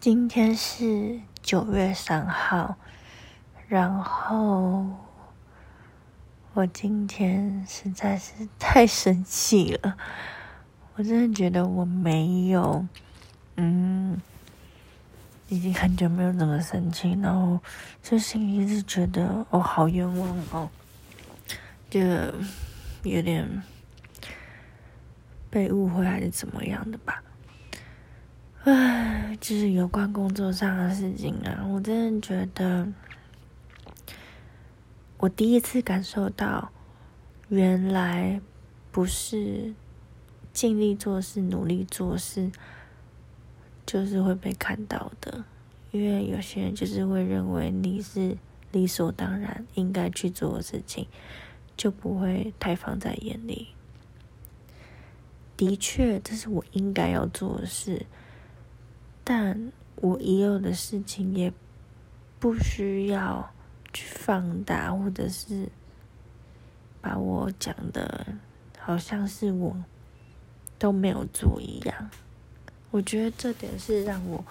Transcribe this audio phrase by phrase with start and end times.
[0.00, 2.76] 今天是九月三号，
[3.68, 4.86] 然后
[6.54, 9.98] 我今天实在是太生气了，
[10.94, 12.86] 我真的觉得我没有，
[13.56, 14.18] 嗯，
[15.48, 17.60] 已经很久没有这么生气，然后
[18.02, 20.70] 就心里一直觉得哦，好冤枉哦，
[21.90, 22.00] 就
[23.02, 23.62] 有点
[25.50, 27.22] 被误会还是怎么样的吧。
[28.72, 32.86] 唉，就是有关工作上的事情啊，我真的觉得，
[35.18, 36.70] 我第一次感受到，
[37.48, 38.40] 原来
[38.92, 39.74] 不是
[40.52, 42.52] 尽力做事、努力做事，
[43.84, 45.44] 就是会被看到的。
[45.90, 48.38] 因为有些人就是会认为你是
[48.70, 51.08] 理所当然应该去做的事情，
[51.76, 53.70] 就不会太放在眼里。
[55.56, 58.06] 的确，这是我应该要做的事。
[59.32, 61.52] 但我已有的事情也
[62.40, 63.48] 不需要
[63.92, 65.68] 去放大，或者是
[67.00, 68.26] 把我讲的
[68.76, 69.84] 好像是我
[70.80, 72.10] 都没有做一样。
[72.90, 74.44] 我觉得这点是让我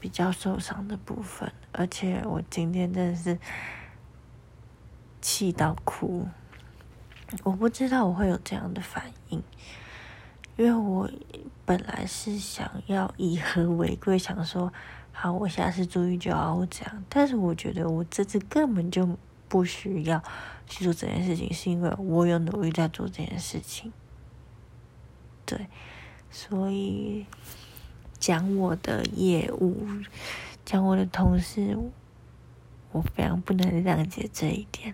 [0.00, 3.38] 比较受伤的部分，而且我今天真的是
[5.20, 6.26] 气到哭。
[7.42, 9.42] 我不知道我会有这样的反应。
[10.58, 11.08] 因为我
[11.64, 14.72] 本来是想要以和为贵，想说
[15.12, 17.04] 好，我下次注意就好这样。
[17.08, 19.16] 但是我觉得我这次根本就
[19.48, 20.20] 不需要
[20.66, 23.92] 去做这件事情，是因为我有努力在做这件事情。
[25.46, 25.68] 对，
[26.28, 27.24] 所以
[28.18, 29.86] 讲我的业务，
[30.64, 31.78] 讲我的同事，
[32.90, 34.92] 我非常不能谅解这一点。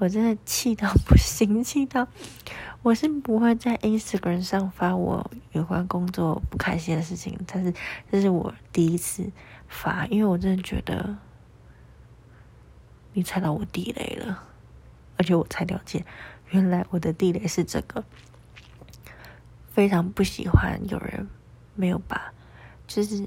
[0.00, 2.08] 我真的气到不行， 气到。
[2.82, 7.74] 我是不会在 Instagram 上发我有关工作不开心的事情，但是
[8.10, 9.30] 这是我第一次
[9.68, 11.18] 发，因为我真的觉得
[13.12, 14.42] 你踩到我地雷了，
[15.18, 16.06] 而且我才了解，
[16.48, 18.02] 原来我的地雷是这个，
[19.70, 21.28] 非常不喜欢有人
[21.74, 22.32] 没有把，
[22.86, 23.18] 就是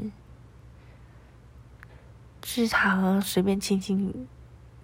[2.42, 4.28] 就是他好像随便轻轻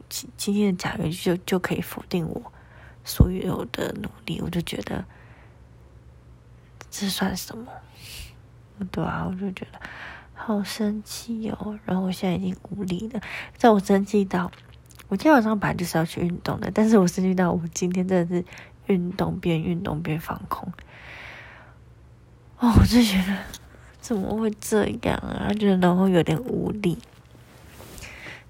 [0.09, 2.51] 轻轻轻的讲一句就就可以否定我。
[3.05, 5.03] 所有的努力，我就觉得
[6.91, 7.65] 这算什么？
[8.91, 9.79] 对啊，我就觉得
[10.35, 11.79] 好生气哦。
[11.85, 13.21] 然后我现在已经无力了，
[13.57, 14.51] 在我生气到
[15.07, 18.45] 我今天晚上本来就是要去运动的，但是我生气到我今天真的是
[18.87, 20.71] 运动边运动边放空。
[22.59, 23.37] 哦，我就觉得
[23.99, 25.51] 怎么会这样啊？
[25.57, 26.97] 就然后有点无力，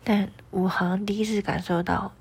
[0.03, 2.13] 但我好像第一次感受到。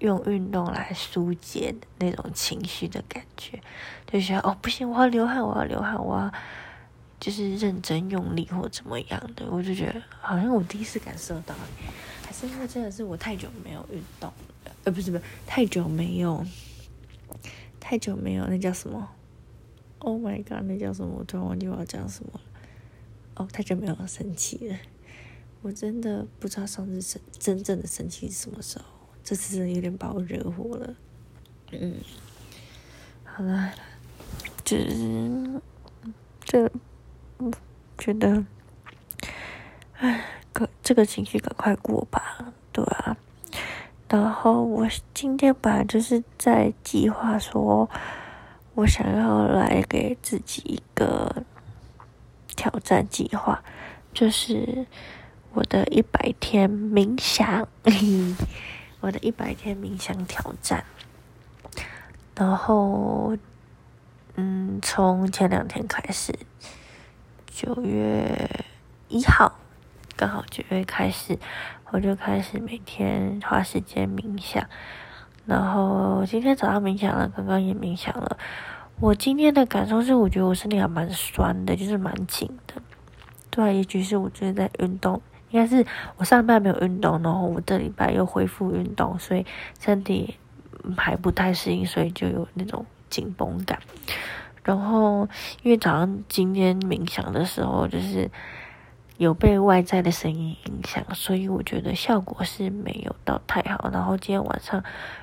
[0.00, 3.58] 用运动来疏解那种情绪的感觉，
[4.06, 6.30] 就觉得哦不行，我要流汗，我要流汗，我要
[7.18, 11.54] 就是认真用力或怎么样的，我就觉得好像我第一次感受到，
[12.26, 14.28] 还是因为真的是我太久没有运动
[14.66, 16.44] 了，呃不是不是太久没有，
[17.80, 19.08] 太久没有那叫什么
[20.00, 21.16] ？Oh my god，那叫什么？
[21.20, 22.40] 我突然忘记我要讲什么了。
[23.36, 24.76] 哦，太久没有生气了，
[25.62, 28.84] 我真的不知道上次生真正的生气是什么时候。
[29.24, 30.94] 这次真的有点把我惹火了，
[31.72, 31.94] 嗯，
[33.24, 33.72] 好了，
[34.64, 35.60] 就是
[36.44, 36.70] 这，
[37.98, 38.44] 觉得，
[39.94, 43.16] 唉，可这个情绪赶快过吧，对啊。
[44.08, 47.90] 然后我今天本来就是在计划说，
[48.74, 51.42] 我想要来给自己一个
[52.46, 53.60] 挑战计划，
[54.14, 54.86] 就是
[55.56, 57.66] 我的一百天冥想。
[59.00, 60.84] 我的一百天冥想挑战，
[62.34, 63.34] 然后，
[64.34, 66.38] 嗯，从前两天开始，
[67.46, 68.66] 九月
[69.08, 69.54] 一号，
[70.14, 71.38] 刚好九月开始，
[71.90, 74.66] 我就开始每天花时间冥想。
[75.46, 78.36] 然后今天早上冥想了，刚刚也冥想了。
[79.00, 82.74] 我今天的感受是，我觉得我身体还蛮酸的，就是蛮紧的。
[83.50, 85.22] 对，也许是我最近在运动。
[85.50, 89.46] 应该是我上半没有运动，然后我这礼拜又恢复运动，所以
[89.78, 90.36] 身体
[90.96, 93.78] 还不太适应，所以就有那种紧绷感。
[94.64, 95.28] 然后
[95.62, 98.28] 因为早上今天冥想的时候，就是
[99.16, 103.88] 有被外在的声音影响，所以我觉得效果是没有到太好。
[103.92, 104.82] 然后今天晚上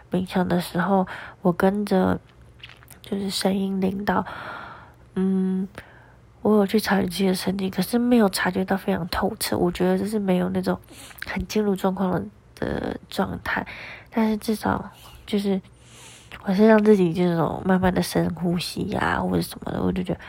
[0.10, 1.06] 冥想的时候，
[1.42, 2.20] 我跟着
[3.02, 4.25] 就是声音领导，
[5.16, 5.68] 嗯。
[6.44, 9.57] 我有去察觉自己的身体，可是没有察觉到非常透彻。
[9.57, 10.80] 我觉得这是没有那种
[11.25, 12.24] 很进入状况的
[12.56, 13.66] 的状态，
[14.12, 14.92] 但是至少
[15.25, 15.60] 就是
[16.45, 20.19] 我是让自己这种慢慢的深呼吸呀，或者什么的，我就觉得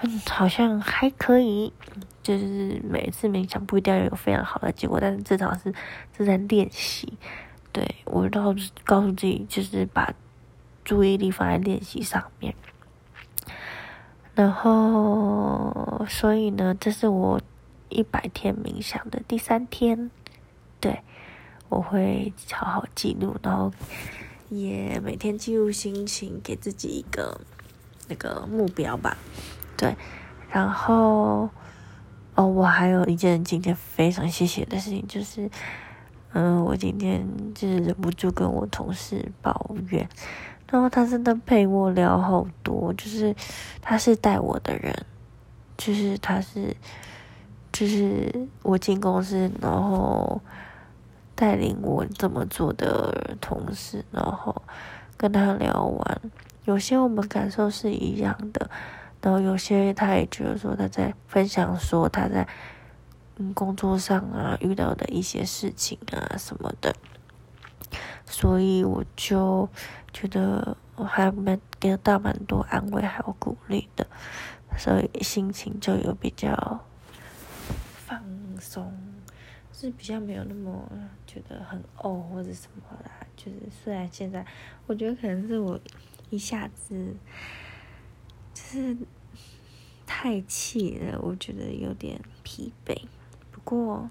[0.00, 1.70] 嗯好像还可以。
[2.22, 5.74] 就是每次冥想不一定要有非常好的结果，但是至少是
[6.16, 7.18] 是在练习。
[7.72, 8.54] 对我告
[8.84, 10.14] 告诉自己，就是把
[10.84, 12.54] 注意力放在练习上面。
[14.34, 17.40] 然后，所以呢，这是我
[17.90, 20.10] 一百天冥想的第三天。
[20.80, 21.02] 对，
[21.68, 23.70] 我会好好记录，然后
[24.48, 27.40] 也每天记录心情，给自己一个
[28.08, 29.18] 那个目标吧。
[29.76, 29.94] 对，
[30.50, 31.50] 然后
[32.34, 35.50] 哦，我还有一件今天非常谢谢的事情，就是，
[36.32, 40.08] 嗯，我今天就是忍不住跟我同事抱怨。
[40.72, 43.36] 然后他真的陪我聊好多，就是
[43.82, 44.90] 他是带我的人，
[45.76, 46.74] 就是他是，
[47.70, 50.40] 就是我进公司，然后
[51.34, 54.62] 带领我怎么做的同事，然后
[55.18, 56.20] 跟他聊完，
[56.64, 58.70] 有些我们感受是一样的，
[59.20, 62.48] 然后有些他也觉得说他在分享说他在
[63.36, 66.96] 嗯工作上啊遇到的一些事情啊什么的。
[68.32, 69.68] 所以我就
[70.10, 74.06] 觉得我还蛮给到蛮多安慰还有鼓励的，
[74.78, 76.80] 所以心情就有比较
[77.94, 78.24] 放
[78.58, 78.90] 松，
[79.70, 80.82] 是比较没有那么
[81.26, 83.10] 觉得很哦或者什么啦。
[83.36, 84.46] 就是虽然现在
[84.86, 85.78] 我觉得可能是我
[86.30, 87.14] 一下子
[88.54, 88.96] 就是
[90.06, 92.96] 太气了，我觉得有点疲惫，
[93.50, 94.08] 不过。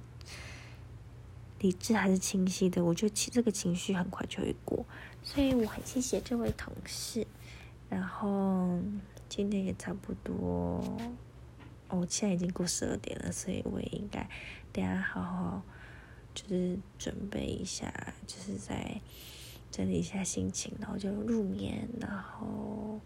[1.61, 4.83] 理智还是清晰的，我就情这个情绪很快就会过，
[5.21, 7.27] 所以我很谢谢这位同事。
[7.87, 8.79] 然后
[9.29, 10.83] 今天也差不多，
[11.89, 14.27] 哦，现在已经过十二点了，所以我也应该
[14.73, 15.61] 等下好好
[16.33, 17.93] 就是准备一下，
[18.25, 18.99] 就是在
[19.69, 22.99] 整理一下心情，然后就入眠，然后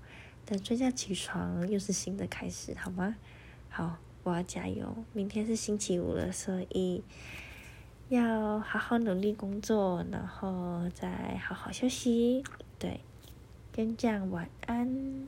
[0.46, 3.18] 等睡觉起床又是新的开始，好吗？
[3.68, 7.04] 好，我要加油，明天是星期五了，所以。
[8.10, 12.44] 要好好努力工作，然后再好好休息。
[12.78, 13.00] 对，
[13.74, 15.28] 先这样，晚安。